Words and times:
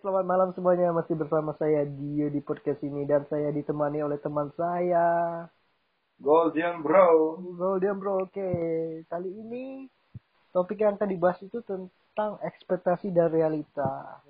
selamat 0.00 0.24
malam 0.24 0.48
semuanya. 0.56 0.96
Masih 0.96 1.12
bersama 1.12 1.52
saya 1.60 1.84
Dio 1.84 2.32
di 2.32 2.40
podcast 2.40 2.80
ini 2.80 3.04
dan 3.04 3.28
saya 3.28 3.52
ditemani 3.52 4.00
oleh 4.00 4.16
teman 4.16 4.48
saya. 4.56 5.44
Golden 6.16 6.80
Bro. 6.80 7.36
Golden 7.60 8.00
Bro, 8.00 8.32
oke. 8.32 8.52
Kali 9.04 9.28
ini 9.28 9.84
topik 10.56 10.80
yang 10.80 10.96
akan 10.96 11.04
dibahas 11.04 11.36
itu 11.44 11.60
tentang 11.68 12.40
ekspektasi 12.40 13.12
dan 13.12 13.28
realita. 13.28 14.24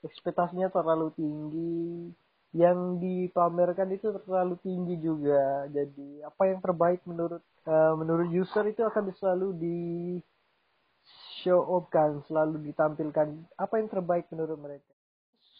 Ekspektasinya 0.00 0.72
terlalu 0.72 1.12
tinggi, 1.12 2.08
yang 2.56 2.96
dipamerkan 2.96 3.92
itu 3.92 4.16
terlalu 4.24 4.56
tinggi 4.64 4.96
juga. 4.96 5.68
Jadi 5.68 6.24
apa 6.24 6.42
yang 6.48 6.64
terbaik 6.64 7.04
menurut 7.04 7.44
uh, 7.68 7.94
menurut 8.00 8.32
user 8.32 8.64
itu 8.64 8.80
akan 8.80 9.12
selalu 9.20 9.48
di 9.60 9.80
show 11.44 11.60
off 11.60 11.92
kan, 11.92 12.24
selalu 12.24 12.72
ditampilkan 12.72 13.28
apa 13.60 13.74
yang 13.76 13.92
terbaik 13.92 14.24
menurut 14.32 14.56
mereka. 14.56 14.91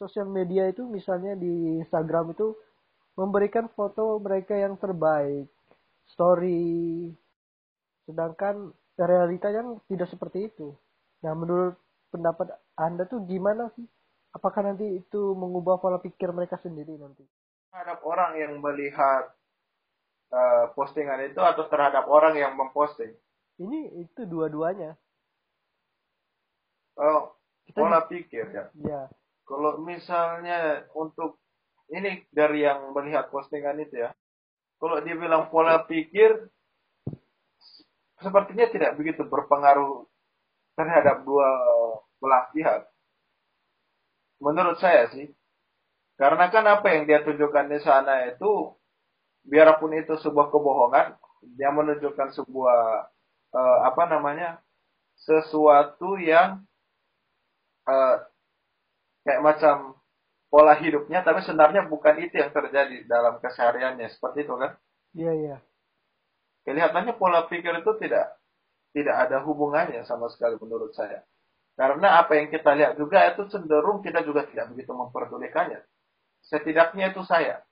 Sosial 0.02 0.26
media 0.26 0.66
itu 0.66 0.82
misalnya 0.82 1.38
di 1.38 1.78
Instagram 1.78 2.34
itu 2.34 2.58
memberikan 3.14 3.70
foto 3.70 4.18
mereka 4.18 4.58
yang 4.58 4.74
terbaik, 4.74 5.46
story. 6.10 7.06
Sedangkan 8.02 8.74
realitanya 8.98 9.62
tidak 9.86 10.10
seperti 10.10 10.50
itu. 10.50 10.74
Nah, 11.22 11.38
menurut 11.38 11.78
pendapat 12.10 12.50
Anda 12.74 13.06
tuh 13.06 13.22
gimana 13.30 13.70
sih? 13.78 13.86
Apakah 14.34 14.66
nanti 14.66 14.98
itu 14.98 15.38
mengubah 15.38 15.78
pola 15.78 16.02
pikir 16.02 16.34
mereka 16.34 16.58
sendiri 16.58 16.98
nanti? 16.98 17.22
Terhadap 17.70 18.02
orang 18.02 18.34
yang 18.42 18.58
melihat 18.58 19.30
uh, 20.34 20.74
postingan 20.74 21.30
itu 21.30 21.38
atau 21.38 21.70
terhadap 21.70 22.10
orang 22.10 22.34
yang 22.34 22.58
memposting? 22.58 23.14
Ini 23.62 24.02
itu 24.02 24.26
dua-duanya. 24.26 24.98
Oh, 26.98 27.38
pola 27.70 28.02
pikir 28.10 28.50
ya. 28.50 28.66
Iya. 28.74 29.02
Kalau 29.42 29.82
misalnya 29.82 30.86
untuk 30.94 31.42
ini 31.92 32.24
dari 32.32 32.64
yang 32.64 32.94
melihat 32.96 33.28
postingan 33.28 33.82
itu 33.82 34.06
ya. 34.06 34.10
Kalau 34.80 34.98
dia 35.04 35.14
bilang 35.14 35.52
pola 35.52 35.84
pikir 35.86 36.50
sepertinya 38.22 38.66
tidak 38.70 38.94
begitu 38.98 39.26
berpengaruh 39.26 40.06
terhadap 40.78 41.26
dua 41.26 41.48
belah 42.22 42.48
pihak. 42.54 42.86
Menurut 44.42 44.78
saya 44.78 45.10
sih. 45.10 45.30
Karena 46.18 46.50
kan 46.54 46.62
apa 46.66 46.86
yang 46.94 47.06
dia 47.06 47.22
tunjukkan 47.26 47.66
di 47.66 47.78
sana 47.82 48.30
itu 48.30 48.78
biarpun 49.42 49.90
itu 49.98 50.14
sebuah 50.22 50.54
kebohongan, 50.54 51.18
dia 51.58 51.74
menunjukkan 51.74 52.30
sebuah 52.30 52.80
uh, 53.54 53.78
apa 53.90 54.02
namanya? 54.06 54.62
sesuatu 55.22 56.18
yang 56.18 56.66
uh, 57.86 58.16
kayak 59.22 59.42
macam 59.42 59.96
pola 60.52 60.76
hidupnya 60.76 61.24
tapi 61.24 61.40
sebenarnya 61.42 61.88
bukan 61.88 62.20
itu 62.20 62.38
yang 62.38 62.52
terjadi 62.52 63.08
dalam 63.08 63.40
kesehariannya. 63.40 64.08
Seperti 64.12 64.44
itu 64.44 64.54
kan? 64.58 64.76
Iya 65.16 65.32
iya. 65.32 65.56
Kelihatannya 66.62 67.18
pola 67.18 67.48
pikir 67.50 67.72
itu 67.74 67.92
tidak 67.98 68.38
tidak 68.92 69.16
ada 69.28 69.40
hubungannya 69.42 70.04
sama 70.04 70.28
sekali 70.28 70.60
menurut 70.60 70.92
saya. 70.92 71.24
Karena 71.72 72.20
apa 72.20 72.36
yang 72.36 72.52
kita 72.52 72.76
lihat 72.76 73.00
juga 73.00 73.24
itu 73.32 73.48
cenderung 73.48 74.04
kita 74.04 74.20
juga 74.22 74.44
tidak 74.44 74.76
begitu 74.76 74.92
memperdulikannya. 74.92 75.80
Setidaknya 76.44 77.16
itu 77.16 77.24
saya. 77.24 77.64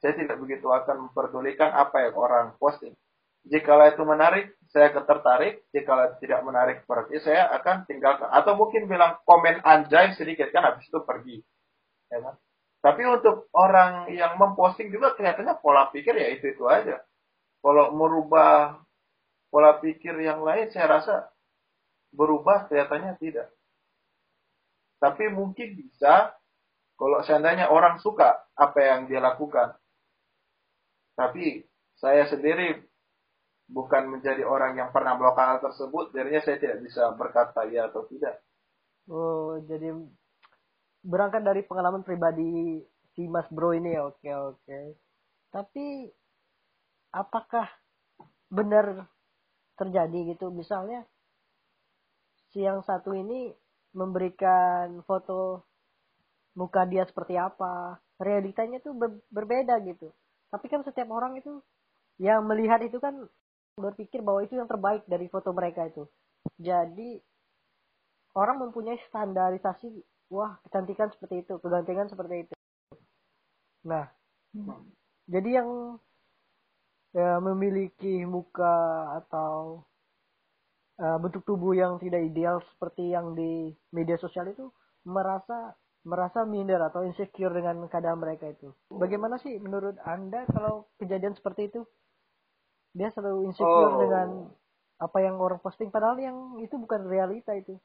Saya 0.00 0.16
tidak 0.16 0.40
begitu 0.40 0.64
akan 0.72 1.08
memperdulikan 1.08 1.70
apa 1.76 2.08
yang 2.08 2.16
orang 2.16 2.56
posting 2.56 2.96
jika 3.44 3.76
itu 3.92 4.02
menarik, 4.08 4.56
saya 4.72 4.88
tertarik. 4.96 5.68
Jika 5.68 6.16
tidak 6.16 6.40
menarik, 6.48 6.88
berarti 6.88 7.20
saya 7.20 7.52
akan 7.60 7.84
tinggalkan. 7.84 8.32
Atau 8.32 8.56
mungkin 8.56 8.88
bilang 8.88 9.20
komen 9.28 9.60
anjay 9.60 10.16
sedikit, 10.16 10.48
kan 10.48 10.64
habis 10.64 10.88
itu 10.88 10.98
pergi. 11.04 11.44
Ya 12.08 12.24
kan? 12.24 12.34
Tapi 12.84 13.02
untuk 13.08 13.48
orang 13.56 14.12
yang 14.12 14.36
memposting 14.36 14.92
juga 14.92 15.16
kelihatannya 15.16 15.56
pola 15.60 15.88
pikir 15.88 16.16
ya 16.16 16.28
itu-itu 16.36 16.64
aja. 16.68 17.00
Kalau 17.64 17.96
merubah 17.96 18.80
pola 19.48 19.80
pikir 19.80 20.16
yang 20.20 20.44
lain, 20.44 20.68
saya 20.68 21.00
rasa 21.00 21.32
berubah 22.12 22.68
kelihatannya 22.68 23.16
tidak. 23.20 23.48
Tapi 25.00 25.32
mungkin 25.32 25.80
bisa 25.80 26.32
kalau 26.96 27.20
seandainya 27.24 27.68
orang 27.68 28.00
suka 28.00 28.44
apa 28.56 28.78
yang 28.80 29.08
dia 29.08 29.20
lakukan. 29.20 29.76
Tapi 31.16 31.64
saya 31.96 32.28
sendiri 32.28 32.84
bukan 33.68 34.18
menjadi 34.18 34.44
orang 34.44 34.76
yang 34.76 34.90
pernah 34.92 35.16
melakukan 35.16 35.56
hal 35.56 35.60
tersebut, 35.64 36.12
jadinya 36.12 36.42
saya 36.44 36.56
tidak 36.60 36.78
bisa 36.84 37.12
berkata 37.16 37.64
ya 37.68 37.88
atau 37.88 38.04
tidak. 38.08 38.44
Oh, 39.08 39.60
jadi 39.64 39.92
berangkat 41.04 41.44
dari 41.44 41.60
pengalaman 41.64 42.04
pribadi 42.04 42.80
si 43.12 43.28
Mas 43.28 43.48
Bro 43.52 43.76
ini 43.76 43.96
ya, 43.96 44.08
oke 44.08 44.30
oke. 44.32 44.78
Tapi 45.52 46.08
apakah 47.12 47.68
benar 48.50 49.08
terjadi 49.76 50.34
gitu? 50.34 50.48
Misalnya 50.52 51.04
si 52.52 52.64
yang 52.64 52.80
satu 52.84 53.12
ini 53.12 53.52
memberikan 53.94 55.04
foto 55.06 55.64
muka 56.54 56.86
dia 56.86 57.06
seperti 57.06 57.34
apa, 57.38 57.98
realitanya 58.18 58.78
tuh 58.82 58.94
ber 58.94 59.10
berbeda 59.30 59.78
gitu. 59.86 60.10
Tapi 60.50 60.66
kan 60.70 60.86
setiap 60.86 61.10
orang 61.10 61.38
itu 61.38 61.62
yang 62.18 62.46
melihat 62.46 62.78
itu 62.86 63.02
kan 63.02 63.26
berpikir 63.74 64.22
bahwa 64.22 64.46
itu 64.46 64.54
yang 64.54 64.70
terbaik 64.70 65.02
dari 65.10 65.26
foto 65.26 65.50
mereka 65.50 65.86
itu. 65.90 66.06
Jadi 66.58 67.18
orang 68.38 68.68
mempunyai 68.68 68.98
standarisasi, 69.10 69.90
wah 70.30 70.58
kecantikan 70.66 71.10
seperti 71.10 71.42
itu, 71.46 71.54
kegantengan 71.58 72.06
seperti 72.10 72.46
itu. 72.46 72.54
Nah, 73.84 74.08
hmm. 74.54 74.80
jadi 75.28 75.62
yang 75.62 75.98
ya, 77.12 77.38
memiliki 77.42 78.24
muka 78.24 78.76
atau 79.22 79.84
uh, 81.02 81.18
bentuk 81.20 81.42
tubuh 81.44 81.74
yang 81.74 81.98
tidak 81.98 82.24
ideal 82.24 82.62
seperti 82.74 83.12
yang 83.12 83.34
di 83.34 83.74
media 83.90 84.16
sosial 84.18 84.48
itu 84.50 84.70
merasa 85.04 85.76
merasa 86.04 86.44
minder 86.44 86.84
atau 86.84 87.00
insecure 87.00 87.52
dengan 87.52 87.88
keadaan 87.88 88.20
mereka 88.20 88.52
itu. 88.52 88.68
Bagaimana 88.92 89.40
sih 89.40 89.56
menurut 89.56 89.96
Anda 90.04 90.44
kalau 90.52 90.92
kejadian 91.00 91.32
seperti 91.32 91.72
itu? 91.72 91.80
Dia 92.94 93.10
selalu 93.10 93.50
insecure 93.50 93.92
oh. 93.92 94.00
dengan 94.00 94.28
apa 95.02 95.18
yang 95.20 95.36
orang 95.42 95.58
posting 95.58 95.90
padahal 95.90 96.16
yang 96.16 96.62
itu 96.62 96.78
bukan 96.78 97.04
realita 97.04 97.52
itu 97.52 97.76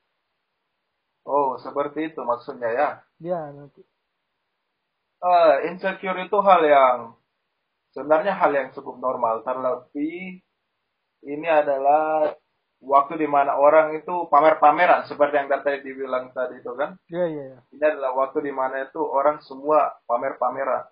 oh 1.25 1.57
seperti 1.57 2.13
itu 2.13 2.21
maksudnya 2.21 2.69
ya 2.69 2.89
ya 3.17 3.41
nanti 3.49 3.81
uh, 5.25 5.65
insecure 5.65 6.15
itu 6.21 6.37
hal 6.45 6.61
yang 6.63 6.97
sebenarnya 7.91 8.37
hal 8.37 8.53
yang 8.53 8.69
cukup 8.71 9.01
normal 9.01 9.41
terlebih 9.41 10.45
ini 11.25 11.47
adalah 11.49 12.31
waktu 12.79 13.19
di 13.19 13.27
mana 13.27 13.59
orang 13.59 13.91
itu 13.99 14.27
pamer-pameran 14.31 15.03
seperti 15.03 15.35
yang 15.35 15.51
tadi 15.51 15.83
dibilang 15.83 16.31
tadi 16.31 16.63
itu 16.63 16.71
kan? 16.79 16.95
Iya 17.11 17.25
iya. 17.27 17.43
Ya. 17.55 17.59
Ini 17.75 17.83
adalah 17.95 18.11
waktu 18.15 18.39
di 18.43 18.53
mana 18.55 18.87
itu 18.87 19.03
orang 19.03 19.43
semua 19.43 19.99
pamer-pameran. 20.07 20.87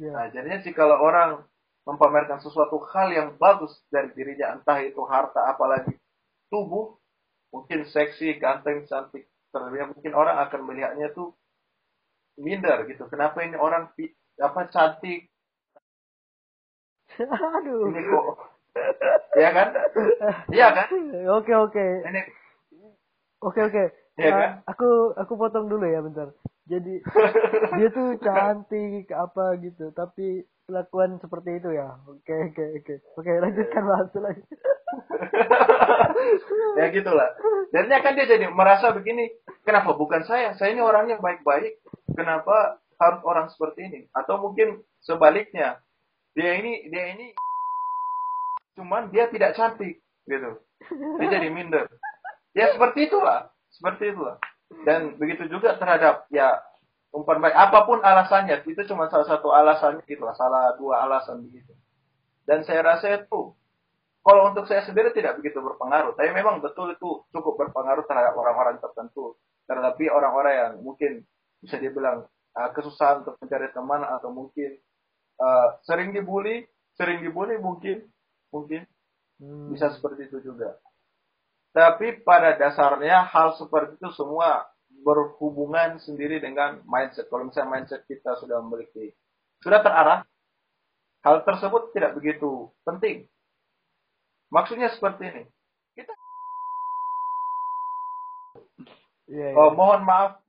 Ya. 0.00 0.12
Nah 0.16 0.26
jadinya 0.32 0.58
sih 0.64 0.72
kalau 0.72 0.96
orang 0.96 1.44
mempamerkan 1.90 2.38
sesuatu 2.38 2.78
hal 2.94 3.10
yang 3.10 3.28
bagus 3.34 3.74
dari 3.90 4.14
dirinya 4.14 4.54
entah 4.54 4.78
itu 4.78 5.02
harta 5.10 5.50
apalagi 5.50 5.98
tubuh 6.46 6.94
mungkin 7.50 7.82
seksi 7.90 8.38
ganteng 8.38 8.86
cantik. 8.86 9.26
Terlebih 9.50 9.98
mungkin 9.98 10.14
orang 10.14 10.38
akan 10.46 10.60
melihatnya 10.62 11.10
tuh 11.10 11.34
minder 12.38 12.86
gitu. 12.86 13.10
Kenapa 13.10 13.42
ini 13.42 13.58
orang 13.58 13.90
apa 14.38 14.60
cantik? 14.70 15.26
Aduh. 17.58 17.90
Ini 17.90 18.00
kok 18.06 18.26
ya 19.34 19.50
kan? 19.50 19.68
Iya 20.54 20.68
kan? 20.70 20.86
Oke 21.34 21.52
oke. 21.58 21.86
Ini 22.06 22.20
oke 23.42 23.60
oke. 23.66 23.84
Ya 24.20 24.30
kan? 24.36 24.50
aku 24.68 25.16
aku 25.16 25.32
potong 25.34 25.66
dulu 25.66 25.88
ya 25.88 26.04
bentar 26.04 26.28
jadi 26.70 26.94
dia 27.76 27.88
tuh 27.90 28.14
cantik 28.22 29.10
apa 29.10 29.58
gitu. 29.58 29.90
Tapi 29.90 30.46
kelakuan 30.70 31.18
seperti 31.18 31.58
itu 31.58 31.74
ya. 31.74 31.98
Oke 32.06 32.54
oke 32.54 32.64
oke. 32.78 32.94
Oke 33.18 33.30
lanjutkan 33.42 33.82
bahas 33.82 34.10
lagi. 34.14 34.42
Ya 36.78 36.92
gitulah. 36.94 37.34
Jadinya 37.74 37.98
kan 38.02 38.12
dia 38.14 38.26
jadi 38.28 38.46
merasa 38.50 38.94
begini 38.94 39.30
kenapa 39.66 39.94
bukan 39.98 40.22
saya? 40.26 40.54
Saya 40.54 40.74
ini 40.74 40.82
orangnya 40.82 41.18
baik-baik. 41.18 41.82
Kenapa 42.14 42.78
harus 43.00 43.20
orang 43.26 43.50
seperti 43.50 43.90
ini? 43.90 44.00
Atau 44.14 44.38
mungkin 44.38 44.82
sebaliknya 45.02 45.82
dia 46.34 46.60
ini 46.60 46.86
dia 46.92 47.18
ini 47.18 47.34
cuman 48.78 49.10
dia 49.10 49.26
tidak 49.32 49.58
cantik 49.58 49.98
gitu. 50.28 50.50
Dia 51.18 51.28
jadi 51.40 51.48
minder. 51.50 51.90
Ya 52.54 52.70
seperti 52.74 53.10
itulah. 53.10 53.50
Seperti 53.70 54.14
itulah 54.14 54.38
dan 54.86 55.18
begitu 55.18 55.50
juga 55.50 55.74
terhadap 55.76 56.30
ya 56.30 56.62
umpan 57.10 57.42
baik. 57.42 57.56
Apa 57.56 57.84
pun 57.84 57.98
alasannya 58.00 58.62
itu 58.64 58.82
cuma 58.86 59.10
salah 59.10 59.26
satu 59.26 59.50
alasan 59.50 59.98
gitu 60.06 60.22
lah. 60.22 60.34
Salah 60.38 60.78
dua 60.78 61.04
alasan 61.04 61.42
begitu. 61.42 61.74
Dan 62.46 62.62
saya 62.62 62.86
rasa 62.86 63.26
itu 63.26 63.54
kalau 64.20 64.52
untuk 64.52 64.68
saya 64.70 64.86
sendiri 64.86 65.10
tidak 65.10 65.42
begitu 65.42 65.58
berpengaruh. 65.58 66.14
Tapi 66.14 66.30
memang 66.30 66.62
betul 66.62 66.94
itu 66.94 67.26
cukup 67.34 67.66
berpengaruh 67.66 68.06
terhadap 68.06 68.36
orang-orang 68.38 68.78
tertentu. 68.78 69.36
Terlebih 69.66 70.08
orang-orang 70.10 70.54
yang 70.54 70.72
mungkin 70.82 71.22
bisa 71.60 71.76
dibilang 71.76 72.26
uh, 72.56 72.70
kesusahan 72.72 73.26
untuk 73.26 73.36
mencari 73.42 73.68
teman 73.74 74.02
atau 74.02 74.30
mungkin 74.32 74.80
uh, 75.38 75.78
sering 75.84 76.14
dibully, 76.14 76.66
sering 76.96 77.22
dibully 77.22 77.58
mungkin, 77.60 78.06
mungkin 78.50 78.86
hmm. 79.38 79.72
bisa 79.74 79.92
seperti 79.94 80.30
itu 80.30 80.40
juga. 80.42 80.78
Tapi 81.70 82.26
pada 82.26 82.58
dasarnya 82.58 83.30
hal 83.30 83.54
seperti 83.54 83.94
itu 83.94 84.10
semua 84.18 84.66
berhubungan 85.06 86.02
sendiri 86.02 86.42
dengan 86.42 86.82
mindset. 86.84 87.30
Kalau 87.30 87.46
misalnya 87.46 87.70
mindset 87.78 88.02
kita 88.10 88.36
sudah 88.42 88.58
memiliki, 88.60 89.14
sudah 89.62 89.80
terarah, 89.80 90.26
hal 91.22 91.46
tersebut 91.46 91.94
tidak 91.94 92.18
begitu 92.18 92.68
penting. 92.82 93.30
Maksudnya 94.50 94.90
seperti 94.90 95.30
ini. 95.30 95.42
Kita 95.94 96.12
yeah, 99.30 99.54
yeah. 99.54 99.58
Oh, 99.58 99.70
mohon 99.70 100.02
maaf 100.02 100.42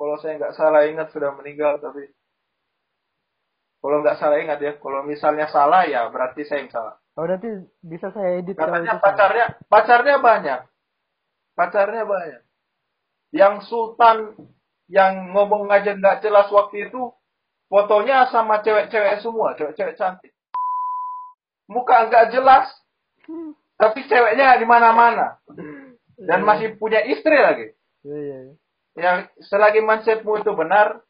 kalau 0.00 0.16
saya 0.16 0.40
nggak 0.40 0.56
salah 0.56 0.88
ingat 0.88 1.12
sudah 1.12 1.36
meninggal 1.36 1.76
tapi 1.76 2.08
kalau 3.84 4.00
nggak 4.00 4.16
salah 4.16 4.40
ingat 4.40 4.56
ya 4.64 4.72
kalau 4.80 5.04
misalnya 5.04 5.44
salah 5.52 5.84
ya 5.84 6.08
berarti 6.08 6.40
saya 6.48 6.64
yang 6.64 6.72
salah 6.72 6.96
oh 7.18 7.26
nanti 7.26 7.48
bisa 7.82 8.12
saya 8.14 8.38
edit 8.38 8.54
katanya 8.54 8.98
pacarnya 9.02 9.46
salah. 9.50 9.68
pacarnya 9.70 10.16
banyak 10.18 10.60
pacarnya 11.56 12.04
banyak 12.06 12.42
yang 13.30 13.62
sultan 13.66 14.34
yang 14.90 15.30
ngomong 15.34 15.70
aja 15.70 15.94
nggak 15.94 16.22
jelas 16.22 16.50
waktu 16.50 16.90
itu 16.90 17.14
fotonya 17.70 18.26
sama 18.30 18.62
cewek-cewek 18.62 19.22
semua 19.22 19.54
cewek-cewek 19.54 19.94
cantik 19.94 20.34
muka 21.70 22.10
nggak 22.10 22.34
jelas 22.34 22.66
tapi 23.78 24.02
ceweknya 24.10 24.58
di 24.58 24.66
mana-mana 24.66 25.38
dan 26.20 26.42
iya. 26.42 26.46
masih 26.46 26.68
punya 26.76 27.00
istri 27.06 27.38
lagi 27.38 27.66
iya, 28.02 28.18
iya, 28.18 28.38
yang 28.98 29.30
selagi 29.38 29.80
mindsetmu 29.84 30.42
itu 30.42 30.52
benar, 30.52 31.00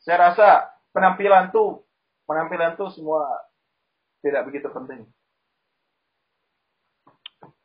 saya 0.00 0.32
rasa 0.32 0.48
penampilan 0.96 1.52
tuh 1.52 1.84
penampilan 2.24 2.74
tuh 2.80 2.88
semua 2.92 3.24
tidak 4.24 4.48
begitu 4.48 4.68
penting. 4.72 5.04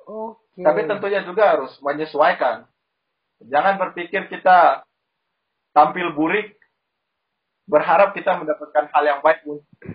Okay. 0.03 0.63
Tapi 0.63 0.81
tentunya 0.85 1.21
juga 1.25 1.57
harus 1.57 1.73
menyesuaikan. 1.81 2.69
Jangan 3.43 3.75
berpikir 3.81 4.29
kita 4.29 4.85
tampil 5.73 6.13
burik, 6.13 6.55
berharap 7.65 8.13
kita 8.13 8.37
mendapatkan 8.37 8.85
hal 8.91 9.03
yang 9.03 9.19
baik. 9.23 9.43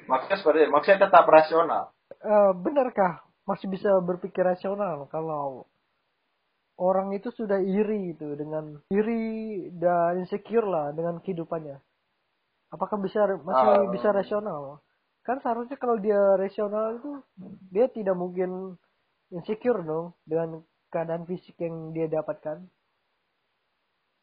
Maksudnya 0.09 0.37
seperti 0.41 0.59
itu. 0.67 0.73
Maksudnya 0.73 1.01
tetap 1.09 1.25
rasional. 1.29 1.95
Uh, 2.19 2.53
benarkah 2.57 3.23
masih 3.47 3.71
bisa 3.71 3.89
berpikir 4.05 4.45
rasional 4.45 5.09
kalau 5.09 5.65
orang 6.77 7.17
itu 7.17 7.33
sudah 7.33 7.63
iri 7.63 8.13
itu 8.13 8.37
dengan 8.37 8.77
iri 8.93 9.69
dan 9.77 10.21
insecure 10.21 10.67
lah 10.67 10.93
dengan 10.93 11.23
kehidupannya. 11.23 11.79
Apakah 12.69 13.01
bisa 13.01 13.25
masih 13.41 13.67
uh, 13.67 13.89
bisa 13.89 14.13
rasional? 14.13 14.85
Kan 15.25 15.41
seharusnya 15.41 15.77
kalau 15.77 15.97
dia 16.01 16.37
rasional 16.37 17.01
itu 17.01 17.11
dia 17.73 17.89
tidak 17.93 18.17
mungkin 18.17 18.77
insecure 19.35 19.85
dong 19.85 20.17
dengan 20.25 20.65
keadaan 20.89 21.29
fisik 21.29 21.57
yang 21.61 21.93
dia 21.93 22.09
dapatkan. 22.09 22.65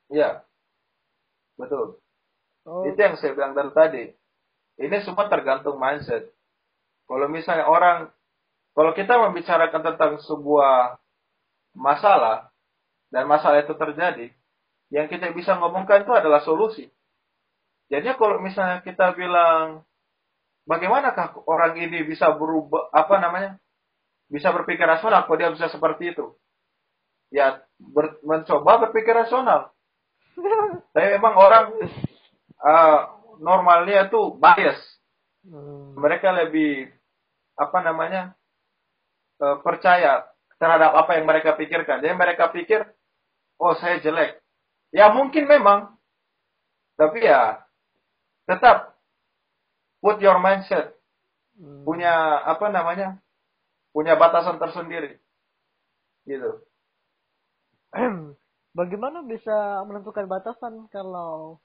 Iya. 0.10 0.46
Betul. 1.56 1.98
Oh. 2.66 2.84
Itu 2.84 2.98
yang 2.98 3.16
saya 3.18 3.38
bilang 3.38 3.54
dari 3.54 3.72
tadi. 3.72 4.04
Ini 4.76 5.06
semua 5.08 5.32
tergantung 5.32 5.80
mindset. 5.80 6.34
Kalau 7.06 7.30
misalnya 7.32 7.70
orang 7.70 8.12
kalau 8.76 8.92
kita 8.92 9.16
membicarakan 9.16 9.82
tentang 9.94 10.20
sebuah 10.20 11.00
masalah 11.78 12.52
dan 13.08 13.24
masalah 13.24 13.64
itu 13.64 13.72
terjadi, 13.72 14.36
yang 14.92 15.08
kita 15.08 15.32
bisa 15.32 15.56
ngomongkan 15.56 16.04
itu 16.04 16.12
adalah 16.12 16.44
solusi. 16.44 16.92
Jadi 17.88 18.12
kalau 18.20 18.44
misalnya 18.44 18.84
kita 18.84 19.16
bilang 19.16 19.88
bagaimanakah 20.68 21.46
orang 21.48 21.78
ini 21.80 22.04
bisa 22.04 22.34
berubah 22.36 22.92
apa 22.92 23.16
namanya? 23.22 23.52
Bisa 24.32 24.50
berpikir 24.50 24.86
rasional 24.86 25.26
kalau 25.26 25.38
dia 25.38 25.54
bisa 25.54 25.70
seperti 25.70 26.14
itu? 26.16 26.34
Ya 27.34 27.62
ber, 27.78 28.22
mencoba 28.26 28.88
berpikir 28.88 29.14
rasional. 29.14 29.74
Tapi 30.94 31.08
memang 31.18 31.36
orang 31.38 31.66
uh, 32.62 33.00
normalnya 33.40 34.08
itu 34.10 34.36
bias. 34.38 34.80
Hmm. 35.46 35.98
Mereka 35.98 36.32
lebih 36.46 36.90
apa 37.56 37.78
namanya? 37.86 38.34
Uh, 39.36 39.60
percaya 39.60 40.24
terhadap 40.56 40.96
apa 40.96 41.20
yang 41.20 41.28
mereka 41.28 41.60
pikirkan. 41.60 42.00
Jadi 42.00 42.16
mereka 42.16 42.48
pikir, 42.56 42.88
oh 43.60 43.76
saya 43.76 44.00
jelek. 44.00 44.40
Ya 44.96 45.12
mungkin 45.12 45.44
memang, 45.44 46.00
tapi 46.96 47.28
ya 47.28 47.68
tetap 48.48 48.96
put 50.00 50.22
your 50.24 50.40
mindset 50.40 50.96
hmm. 51.60 51.84
punya 51.84 52.40
apa 52.46 52.72
namanya 52.72 53.20
punya 53.96 54.20
batasan 54.20 54.60
tersendiri 54.60 55.16
gitu 56.28 56.52
bagaimana 58.80 59.24
bisa 59.24 59.88
menentukan 59.88 60.28
batasan 60.28 60.92
kalau 60.92 61.64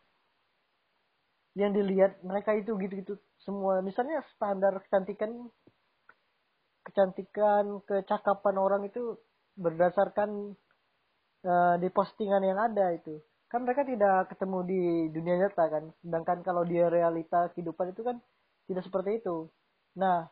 yang 1.59 1.75
dilihat 1.75 2.23
mereka 2.23 2.55
itu 2.55 2.79
gitu-gitu 2.79 3.19
semua 3.43 3.83
misalnya 3.83 4.23
standar 4.39 4.79
kecantikan 4.87 5.51
kecantikan, 6.91 7.79
kecakapan 7.85 8.57
orang 8.59 8.83
itu 8.89 9.15
berdasarkan 9.55 10.57
uh, 11.47 11.75
di 11.79 11.89
postingan 11.93 12.43
yang 12.43 12.59
ada 12.59 12.97
itu. 12.97 13.23
Kan 13.51 13.67
mereka 13.67 13.83
tidak 13.87 14.31
ketemu 14.35 14.59
di 14.67 14.83
dunia 15.15 15.35
nyata 15.47 15.65
kan. 15.71 15.85
Sedangkan 16.03 16.39
kalau 16.47 16.63
dia 16.67 16.91
realita 16.91 17.51
kehidupan 17.55 17.95
itu 17.95 18.03
kan 18.07 18.17
tidak 18.71 18.83
seperti 18.87 19.23
itu. 19.23 19.51
Nah, 19.99 20.27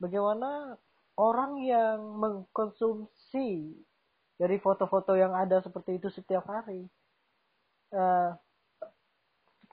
bagaimana 0.00 0.76
orang 1.18 1.58
yang 1.66 1.98
mengkonsumsi 2.16 3.74
dari 4.38 4.56
foto-foto 4.62 5.18
yang 5.18 5.34
ada 5.34 5.58
seperti 5.58 5.98
itu 5.98 6.08
setiap 6.14 6.46
hari 6.46 6.86
uh, 7.92 8.32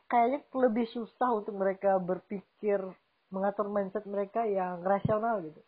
kayaknya 0.09 0.39
lebih 0.53 0.85
susah 0.89 1.29
untuk 1.33 1.57
mereka 1.57 1.97
berpikir 1.97 2.81
mengatur 3.33 3.67
mindset 3.67 4.05
mereka 4.05 4.45
yang 4.45 4.85
rasional 4.85 5.41
gitu. 5.41 5.61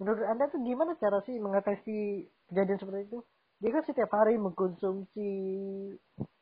Menurut 0.00 0.24
anda 0.24 0.48
tuh 0.48 0.62
gimana 0.64 0.96
cara 0.96 1.20
sih 1.28 1.36
mengatasi 1.36 2.24
kejadian 2.48 2.78
seperti 2.80 3.02
itu? 3.12 3.18
Dia 3.60 3.70
kan 3.76 3.84
setiap 3.84 4.10
hari 4.16 4.40
mengkonsumsi 4.40 5.30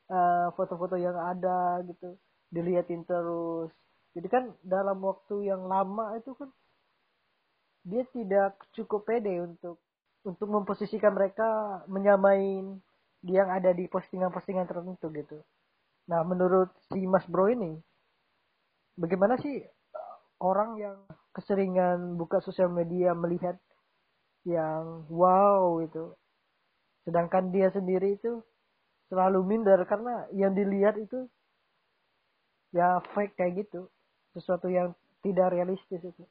uh, 0.07 0.47
foto-foto 0.55 0.95
yang 0.95 1.17
ada 1.17 1.83
gitu 1.83 2.15
dilihatin 2.53 3.03
terus. 3.03 3.73
Jadi 4.15 4.27
kan 4.31 4.55
dalam 4.63 5.03
waktu 5.03 5.51
yang 5.51 5.67
lama 5.67 6.15
itu 6.15 6.31
kan 6.39 6.49
dia 7.89 8.05
tidak 8.13 8.61
cukup 8.77 9.09
pede 9.09 9.41
untuk 9.41 9.81
untuk 10.21 10.47
memposisikan 10.51 11.15
mereka 11.17 11.81
menyamain 11.89 12.77
yang 13.25 13.49
ada 13.49 13.73
di 13.73 13.89
postingan-postingan 13.89 14.69
tertentu 14.69 15.07
gitu. 15.11 15.37
Nah 16.07 16.21
menurut 16.23 16.69
si 16.93 17.03
Mas 17.09 17.25
Bro 17.25 17.49
ini 17.51 17.73
bagaimana 18.95 19.35
sih 19.41 19.63
orang 20.39 20.79
yang 20.79 20.97
keseringan 21.33 22.15
buka 22.15 22.39
sosial 22.45 22.71
media 22.71 23.11
melihat 23.17 23.57
yang 24.47 25.03
wow 25.11 25.83
itu 25.83 26.15
sedangkan 27.03 27.51
dia 27.51 27.73
sendiri 27.73 28.15
itu 28.15 28.39
selalu 29.11 29.41
minder 29.43 29.81
karena 29.89 30.29
yang 30.31 30.53
dilihat 30.53 30.95
itu 30.95 31.27
ya 32.71 33.01
fake 33.17 33.35
kayak 33.35 33.65
gitu 33.65 33.89
sesuatu 34.37 34.69
yang 34.69 34.93
tidak 35.25 35.51
realistis 35.51 35.99
itu 35.99 36.23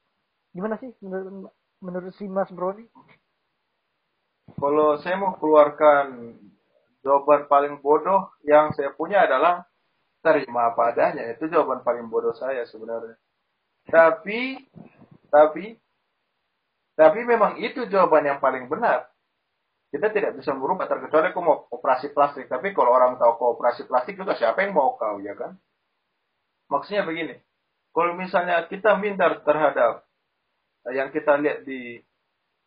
gimana 0.58 0.74
sih 0.82 0.90
menurut 0.98 1.54
menurut 1.78 2.12
si 2.18 2.26
Mas 2.26 2.50
Brody 2.50 2.82
kalau 4.58 4.98
saya 4.98 5.14
mau 5.22 5.38
keluarkan 5.38 6.34
jawaban 7.06 7.46
paling 7.46 7.78
bodoh 7.78 8.34
yang 8.42 8.74
saya 8.74 8.90
punya 8.90 9.22
adalah 9.22 9.62
terima 10.18 10.74
apa 10.74 10.90
adanya 10.90 11.30
itu 11.30 11.46
jawaban 11.46 11.86
paling 11.86 12.10
bodoh 12.10 12.34
saya 12.34 12.66
sebenarnya 12.66 13.14
tapi, 13.88 14.68
tapi, 15.32 15.72
tapi 16.92 17.20
memang 17.24 17.56
itu 17.64 17.88
jawaban 17.88 18.28
yang 18.28 18.38
paling 18.38 18.68
benar. 18.68 19.08
Kita 19.88 20.12
tidak 20.12 20.36
bisa 20.36 20.52
merubah 20.52 20.84
terkecuali 20.84 21.32
kau 21.32 21.40
mau 21.40 21.64
operasi 21.72 22.12
plastik. 22.12 22.52
Tapi 22.52 22.76
kalau 22.76 22.92
orang 22.92 23.16
tahu 23.16 23.40
kau 23.40 23.56
operasi 23.56 23.88
plastik 23.88 24.20
juga 24.20 24.36
siapa 24.36 24.60
yang 24.60 24.76
mau 24.76 25.00
kau 25.00 25.16
ya 25.24 25.32
kan? 25.32 25.56
Maksudnya 26.68 27.08
begini. 27.08 27.40
Kalau 27.96 28.12
misalnya 28.12 28.68
kita 28.68 29.00
minder 29.00 29.40
terhadap 29.40 30.04
yang 30.94 31.08
kita 31.12 31.36
lihat 31.40 31.64
di 31.64 32.00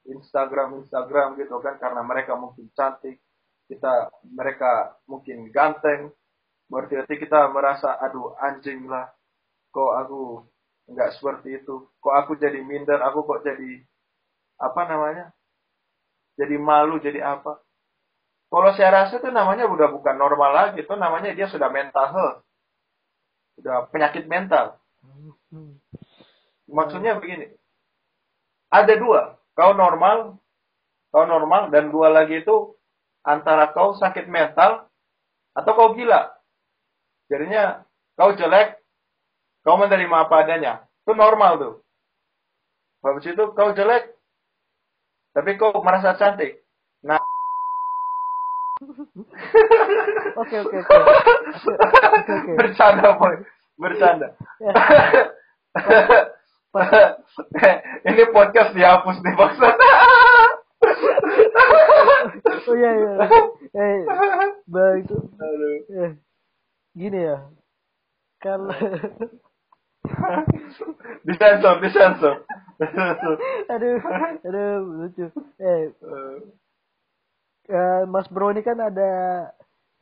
Instagram 0.10 0.82
Instagram 0.82 1.38
gitu 1.38 1.62
kan 1.62 1.78
karena 1.78 2.02
mereka 2.02 2.34
mungkin 2.38 2.70
cantik, 2.74 3.22
kita 3.70 4.10
mereka 4.26 4.98
mungkin 5.06 5.50
ganteng, 5.54 6.10
berarti 6.66 7.16
kita 7.16 7.50
merasa 7.54 7.98
aduh 8.02 8.34
anjing 8.42 8.90
lah, 8.90 9.14
kok 9.70 9.92
aku 10.02 10.46
nggak 10.92 11.14
seperti 11.16 11.62
itu 11.64 11.88
kok 12.04 12.16
aku 12.20 12.36
jadi 12.36 12.60
minder 12.60 13.00
aku 13.00 13.24
kok 13.24 13.48
jadi 13.48 13.80
apa 14.60 14.82
namanya 14.92 15.32
jadi 16.36 16.60
malu 16.60 17.00
jadi 17.00 17.22
apa 17.24 17.64
Kalau 18.52 18.76
saya 18.76 18.92
rasa 18.92 19.24
itu 19.24 19.32
namanya 19.32 19.64
udah 19.64 19.88
bukan 19.96 20.20
normal 20.20 20.52
lagi, 20.52 20.84
itu 20.84 20.92
namanya 21.00 21.32
dia 21.32 21.48
sudah 21.48 21.72
mental 21.72 22.04
health. 22.12 22.44
Sudah 23.56 23.88
penyakit 23.88 24.28
mental. 24.28 24.76
Hmm. 25.48 25.80
Maksudnya 26.68 27.16
begini. 27.16 27.48
Ada 28.72 28.96
dua. 28.96 29.36
Kau 29.52 29.76
normal, 29.76 30.40
kau 31.12 31.28
normal, 31.28 31.68
dan 31.76 31.92
dua 31.92 32.08
lagi 32.08 32.40
itu 32.40 32.72
antara 33.22 33.76
kau 33.76 33.94
sakit 34.00 34.32
mental 34.32 34.88
atau 35.52 35.72
kau 35.76 35.92
gila. 35.92 36.32
Jadinya 37.28 37.84
kau 38.16 38.32
jelek, 38.32 38.80
kau 39.68 39.76
menerima 39.76 40.28
apa 40.28 40.36
adanya. 40.48 40.74
Itu 41.04 41.12
normal 41.14 41.60
tuh. 41.60 41.74
Habis 43.04 43.36
itu 43.36 43.44
kau 43.52 43.76
jelek, 43.76 44.16
tapi 45.36 45.60
kau 45.60 45.76
merasa 45.84 46.16
cantik. 46.16 46.64
Nah, 47.04 47.20
Oke 50.42 50.58
oke 50.58 50.78
oke. 50.82 50.98
Bercanda 52.58 53.14
boy, 53.20 53.36
bercanda. 53.78 54.28
Ya. 56.72 57.21
Ini 58.10 58.24
podcast 58.36 58.76
dihapus 58.76 59.18
nih 59.24 59.36
maksud. 59.36 59.76
Oh 62.68 62.76
iya 62.76 62.92
iya. 62.98 63.14
Eh, 63.72 64.00
bang 64.68 64.96
itu 65.06 65.16
eh, 65.96 66.12
gini 66.98 67.20
ya. 67.22 67.38
Kalau 68.42 68.74
Disensor, 71.28 71.78
disensor. 71.80 72.36
aduh 73.70 73.98
aduh 74.42 74.74
lucu. 74.82 75.26
Eh, 75.62 75.94
eh, 77.70 78.02
Mas 78.10 78.28
Bro 78.34 78.52
ini 78.58 78.66
kan 78.66 78.82
ada 78.82 79.12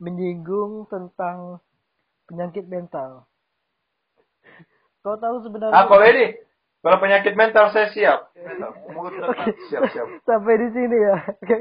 menyinggung 0.00 0.88
tentang 0.88 1.60
penyakit 2.24 2.64
mental. 2.64 3.28
Kau 5.04 5.16
tahu 5.20 5.44
sebenarnya 5.44 5.76
Ah, 5.76 5.88
ini, 6.08 6.36
kalau 6.80 6.96
penyakit 6.96 7.36
mental 7.36 7.68
saya 7.76 7.92
siap. 7.92 8.32
Mental. 8.40 8.72
Mulut 8.96 9.36
siap 9.68 9.84
siap. 9.92 10.06
Sampai 10.24 10.56
di 10.56 10.68
sini 10.72 10.96
ya. 10.96 11.16
Okay. 11.44 11.60